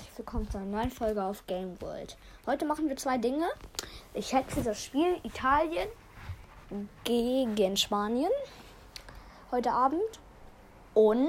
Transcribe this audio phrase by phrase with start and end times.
[0.00, 2.16] herzlich willkommen zu einer neuen Folge auf Game World.
[2.46, 3.46] Heute machen wir zwei Dinge.
[4.14, 5.88] Ich hexe das Spiel Italien
[7.04, 8.30] gegen Spanien
[9.50, 10.00] heute Abend
[10.94, 11.28] und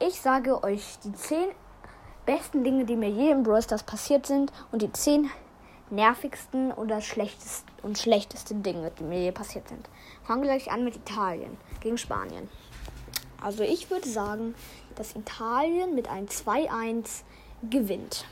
[0.00, 1.48] ich sage euch die zehn
[2.26, 5.30] besten Dinge, die mir je im Brawl Stars passiert sind und die zehn
[5.88, 9.88] nervigsten oder schlechtesten und schlechtesten Dinge, die mir je passiert sind.
[10.24, 12.50] Fangen wir gleich an mit Italien gegen Spanien.
[13.40, 14.54] Also ich würde sagen,
[14.94, 17.22] dass Italien mit einem 2-1
[17.62, 18.24] gewinnt.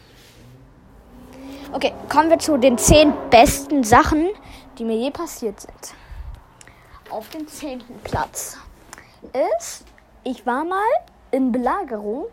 [1.73, 4.29] Okay, kommen wir zu den 10 besten Sachen,
[4.79, 5.95] die mir je passiert sind.
[7.11, 7.83] Auf dem 10.
[8.05, 8.59] Platz
[9.59, 9.85] ist,
[10.25, 10.79] ich war mal
[11.30, 12.27] in Belagerung.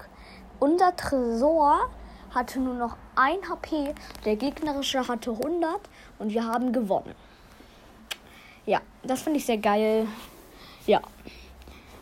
[0.60, 1.90] Unser Tresor
[2.34, 3.94] hatte nur noch 1 HP,
[4.26, 5.80] der gegnerische hatte 100
[6.20, 7.16] und wir haben gewonnen.
[8.66, 10.08] Ja, das finde ich sehr geil.
[10.88, 11.02] Ja,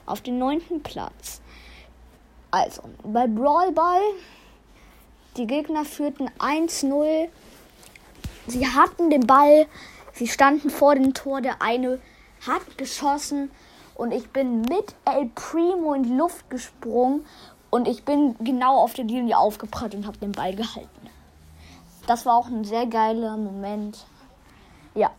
[0.05, 1.41] auf den neunten Platz.
[2.51, 4.01] Also, bei Brawl Ball,
[5.37, 7.29] die Gegner führten 1-0.
[8.47, 9.67] Sie hatten den Ball,
[10.13, 11.99] sie standen vor dem Tor, der eine
[12.45, 13.51] hat geschossen
[13.95, 17.25] und ich bin mit El Primo in die Luft gesprungen
[17.69, 21.09] und ich bin genau auf der Linie aufgeprallt und habe den Ball gehalten.
[22.07, 24.05] Das war auch ein sehr geiler Moment.
[24.95, 25.11] Ja.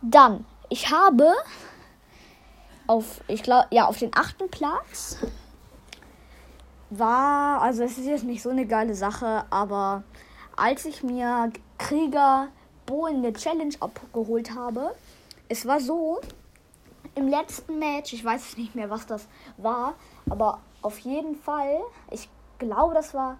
[0.00, 1.32] Dann, ich habe
[2.86, 5.18] auf, ich glaube, ja, auf den achten Platz
[6.90, 10.04] war, also es ist jetzt nicht so eine geile Sache, aber
[10.56, 12.48] als ich mir Krieger
[12.86, 14.94] Bo in der Challenge abgeholt habe,
[15.48, 16.20] es war so,
[17.14, 19.94] im letzten Match, ich weiß nicht mehr, was das war,
[20.28, 22.28] aber auf jeden Fall, ich
[22.58, 23.38] glaube, das war,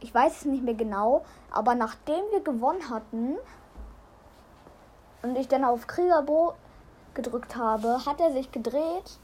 [0.00, 3.36] ich weiß es nicht mehr genau, aber nachdem wir gewonnen hatten
[5.22, 6.54] und ich dann auf Kriegerbo
[7.14, 9.18] gedrückt habe, hat er sich gedreht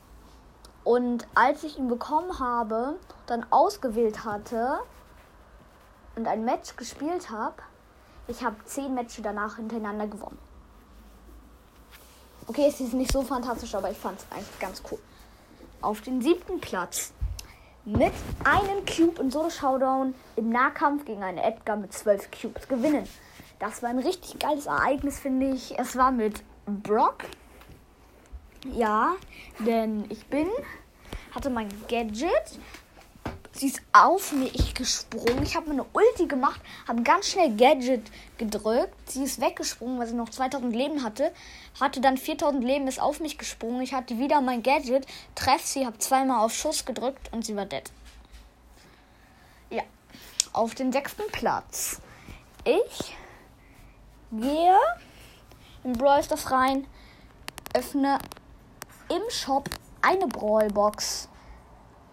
[0.88, 2.94] und als ich ihn bekommen habe,
[3.26, 4.78] dann ausgewählt hatte
[6.16, 7.56] und ein Match gespielt habe,
[8.26, 10.38] ich habe zehn Matches danach hintereinander gewonnen.
[12.46, 14.98] Okay, es ist nicht so fantastisch, aber ich fand es eigentlich ganz cool.
[15.82, 17.12] Auf den siebten Platz
[17.84, 23.06] mit einem Cube in Solo Showdown im Nahkampf gegen einen Edgar mit zwölf Cubes gewinnen.
[23.58, 25.78] Das war ein richtig geiles Ereignis, finde ich.
[25.78, 27.24] Es war mit Brock,
[28.74, 29.14] ja,
[29.58, 30.48] denn ich bin,
[31.34, 32.58] hatte mein Gadget.
[33.52, 35.42] Sie ist auf mich gesprungen.
[35.42, 38.02] Ich habe eine Ulti gemacht, habe ganz schnell Gadget
[38.36, 38.94] gedrückt.
[39.10, 41.32] Sie ist weggesprungen, weil sie noch 2000 Leben hatte.
[41.80, 43.80] Hatte dann 4000 Leben, ist auf mich gesprungen.
[43.82, 47.66] Ich hatte wieder mein Gadget, treff sie, habe zweimal auf Schuss gedrückt und sie war
[47.66, 47.90] dead.
[49.70, 49.82] Ja,
[50.52, 52.00] auf den sechsten Platz.
[52.64, 53.16] Ich
[54.30, 54.78] gehe
[55.82, 56.86] in Brawl Stars rein,
[57.74, 58.18] öffne
[59.08, 59.68] im Shop
[60.02, 61.28] eine Brawlbox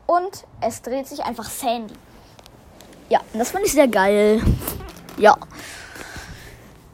[0.07, 1.93] und es dreht sich einfach Sandy.
[3.09, 4.41] Ja, das fand ich sehr geil.
[5.17, 5.37] Ja.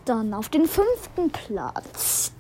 [0.06, 2.32] Dann auf den fünften Platz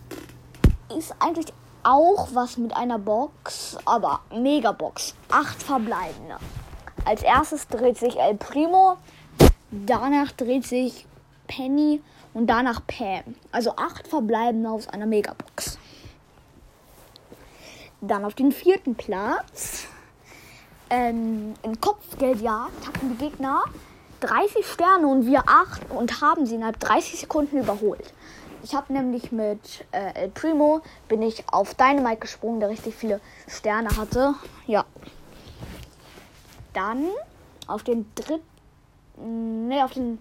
[0.95, 5.15] ist eigentlich auch was mit einer Box, aber Megabox.
[5.29, 6.37] Acht verbleibende.
[7.05, 8.97] Als erstes dreht sich El Primo,
[9.71, 11.07] danach dreht sich
[11.47, 12.01] Penny
[12.33, 13.35] und danach Pam.
[13.51, 15.77] Also acht verbleibende aus einer Megabox.
[18.01, 19.85] Dann auf den vierten Platz.
[20.89, 23.63] Ähm, in Kopfgeldjagd hatten die Gegner
[24.21, 28.13] 30 Sterne und wir 8 und haben sie innerhalb 30 Sekunden überholt.
[28.63, 33.19] Ich habe nämlich mit äh, El Primo bin ich auf Dynamite gesprungen, der richtig viele
[33.47, 34.35] Sterne hatte.
[34.67, 34.85] Ja.
[36.73, 37.07] Dann
[37.67, 40.19] auf den dritten, ne, auf den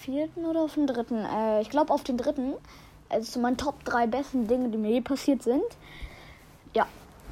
[0.00, 1.24] vierten oder auf den dritten.
[1.24, 2.54] Äh, ich glaube auf den dritten.
[3.08, 5.64] Also zu meinen Top 3 besten Dinge, die mir je passiert sind.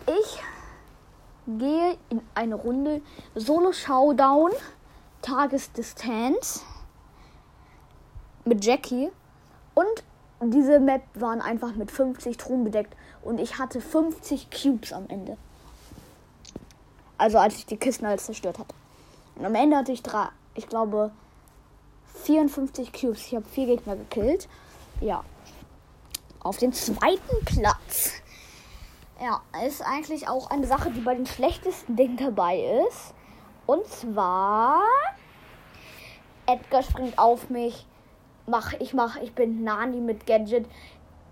[0.06, 0.42] Ich
[1.46, 3.00] gehe in eine Runde
[3.34, 4.50] Solo Showdown
[5.22, 6.62] Tagesdistanz
[8.44, 9.10] mit Jackie
[9.74, 10.04] und
[10.52, 15.38] diese Map waren einfach mit 50 Truhen bedeckt und ich hatte 50 Cubes am Ende.
[17.16, 18.74] Also als ich die Kisten alles zerstört hatte.
[19.36, 21.10] Und am Ende hatte ich drei, ich glaube
[22.24, 23.26] 54 Cubes.
[23.26, 24.48] Ich habe vier Gegner gekillt.
[25.00, 25.24] Ja.
[26.40, 28.22] Auf dem zweiten Platz
[29.20, 33.14] ja, ist eigentlich auch eine Sache, die bei den schlechtesten Dingen dabei ist.
[33.66, 34.82] Und zwar
[36.46, 37.86] Edgar springt auf mich.
[38.46, 40.66] Mach, ich mach, ich bin Nani mit Gadget.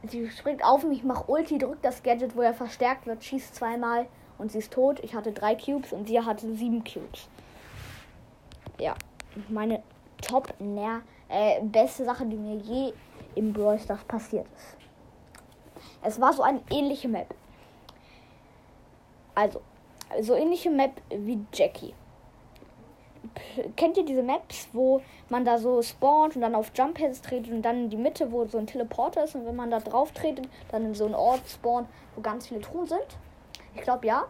[0.04, 4.06] Sie springt auf mich, mach Ulti, drückt das Gadget, wo er verstärkt wird, schießt zweimal
[4.38, 4.98] und sie ist tot.
[5.00, 7.28] Ich hatte drei Cubes und sie hatte sieben Cubes.
[8.80, 8.94] Ja,
[9.48, 9.82] meine
[10.20, 12.92] top äh, beste Sache, die mir je
[13.34, 14.76] im Brawl Stars passiert ist.
[16.02, 17.32] Es war so eine ähnliche Map.
[19.34, 19.60] Also,
[20.20, 21.94] so ähnliche Map wie Jackie.
[23.76, 27.52] kennt ihr diese Maps, wo man da so spawnt und dann auf Jump Pads tretet
[27.52, 30.12] und dann in die Mitte, wo so ein Teleporter ist und wenn man da drauf
[30.12, 33.06] tretet, dann in so einen Ort spawnt, wo ganz viele Truhen sind?
[33.74, 34.26] Ich glaube ja.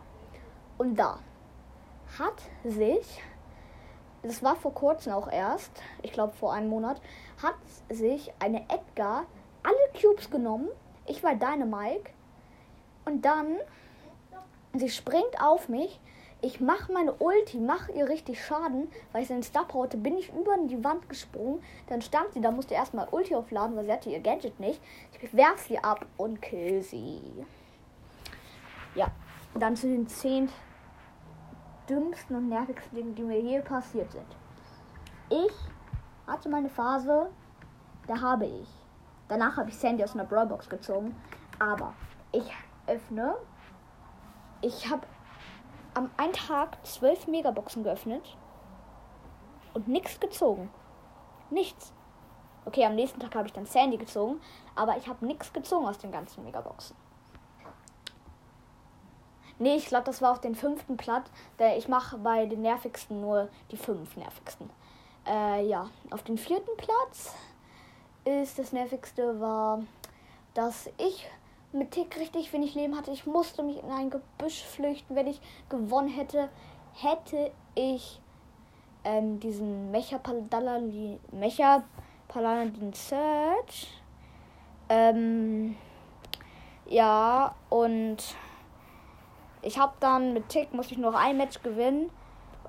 [0.79, 1.19] Und da
[2.19, 3.23] hat sich,
[4.23, 5.71] das war vor kurzem auch erst,
[6.03, 7.01] ich glaube vor einem Monat,
[7.43, 7.55] hat
[7.89, 9.25] sich eine Edgar
[9.63, 10.69] alle Cubes genommen.
[11.07, 12.11] Ich war deine Mike.
[13.05, 13.57] Und dann,
[14.75, 16.01] sie springt auf mich.
[16.45, 20.19] Ich mache meine Ulti, mache ihr richtig Schaden, weil ich sie in Star hatte, bin
[20.19, 21.63] ich über die Wand gesprungen.
[21.87, 24.81] Dann stand sie, da musste erstmal Ulti aufladen, weil sie hatte ihr Gadget nicht.
[25.13, 27.47] Ich werf sie ab und kill sie.
[28.97, 29.07] Ja,
[29.55, 30.49] dann zu den 10
[31.89, 34.27] dümmsten und nervigsten Dingen, die mir je passiert sind.
[35.31, 35.53] Ich
[36.27, 37.31] hatte meine Phase,
[38.07, 38.69] da habe ich.
[39.29, 41.15] Danach habe ich Sandy aus einer Brawlbox gezogen.
[41.59, 41.95] Aber
[42.33, 42.53] ich
[42.87, 43.37] öffne.
[44.63, 45.07] Ich habe
[45.95, 48.37] am einen Tag zwölf Megaboxen geöffnet
[49.75, 50.71] und nichts gezogen.
[51.51, 51.93] Nichts.
[52.65, 54.41] Okay, am nächsten Tag habe ich dann Sandy gezogen,
[54.77, 56.97] aber ich habe nichts gezogen aus den ganzen Megaboxen.
[59.59, 61.29] Nee, ich glaube, das war auf den fünften Platz.
[61.59, 64.71] Der ich mache bei den nervigsten nur die fünf nervigsten.
[65.27, 67.35] Äh, ja, auf den vierten Platz
[68.25, 69.83] ist das nervigste war,
[70.55, 71.29] dass ich
[71.73, 73.11] mit Tick richtig wenig Leben hatte.
[73.11, 75.17] Ich musste mich in ein Gebüsch flüchten.
[75.17, 76.49] Wenn ich gewonnen hätte,
[76.95, 78.21] hätte ich
[79.05, 81.19] ähm, diesen Mecha Paladin,
[82.93, 83.89] Search.
[84.89, 85.77] Ähm,
[86.87, 88.19] ja, und
[89.63, 92.11] ich habe dann mit Tick musste ich nur ein Match gewinnen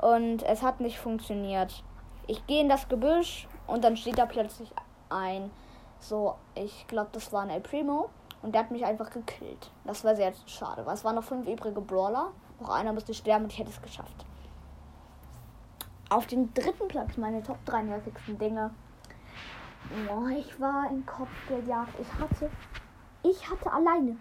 [0.01, 1.83] und es hat nicht funktioniert.
[2.27, 4.71] Ich gehe in das Gebüsch und dann steht da plötzlich
[5.09, 5.51] ein,
[5.99, 8.09] so, ich glaube, das war ein El Primo
[8.43, 9.71] und der hat mich einfach gekillt.
[9.85, 12.31] Das war sehr schade, weil es waren noch fünf übrige Brawler.
[12.59, 14.25] Noch einer musste sterben und ich hätte es geschafft.
[16.09, 18.71] Auf dem dritten Platz meine Top 3 nervigsten Dinge.
[20.13, 21.99] Oh, ich war in Kopfgeldjagd.
[21.99, 22.49] Ich hatte,
[23.23, 24.17] ich hatte alleine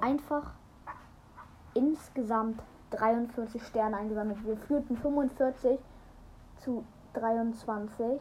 [0.00, 0.52] einfach
[1.74, 4.44] insgesamt 43 Sterne eingesammelt.
[4.44, 5.78] Wir führten 45
[6.58, 8.20] zu 23.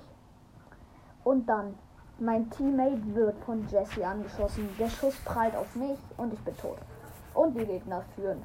[1.24, 1.78] Und dann,
[2.20, 4.70] mein Teammate wird von Jesse angeschossen.
[4.80, 6.78] Der Schuss prallt auf mich und ich bin tot.
[7.34, 8.44] Und die Gegner führen.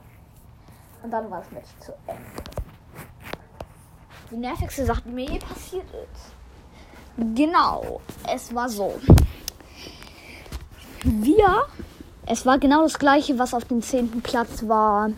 [1.02, 2.22] Und dann war das Match zu Ende.
[4.30, 6.32] Die nervigste Sache, die mir je passiert ist.
[7.36, 8.00] Genau,
[8.32, 8.94] es war so.
[11.02, 11.66] Wir
[12.26, 15.10] es war genau das gleiche, was auf dem zehnten Platz war.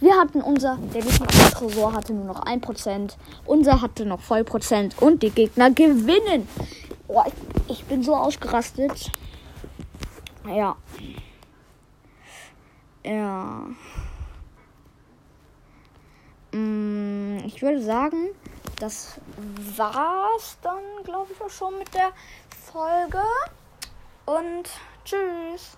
[0.00, 3.12] Wir hatten unser, der gegnerische Tresor hatte nur noch 1%,
[3.46, 6.48] unser hatte noch Vollprozent und die Gegner gewinnen.
[7.08, 7.32] Oh, ich,
[7.70, 9.12] ich bin so ausgerastet.
[10.46, 10.76] Ja.
[13.04, 13.66] Ja.
[16.52, 18.30] Mm, ich würde sagen,
[18.80, 19.20] das
[19.76, 22.12] war's dann, glaube ich, auch schon mit der
[22.72, 23.22] Folge.
[24.26, 24.68] Und
[25.04, 25.76] tschüss.